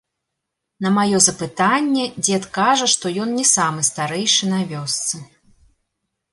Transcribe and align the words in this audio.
На 0.85 0.89
маё 0.95 1.19
запытанне 1.25 2.05
дзед 2.25 2.43
кажа, 2.57 2.89
што 2.95 3.05
ён 3.27 3.37
не 3.43 3.47
самы 3.55 3.81
старэйшы 3.93 4.53
на 4.55 4.59
вёсцы. 4.75 5.25